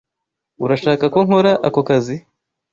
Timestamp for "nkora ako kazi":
1.25-2.15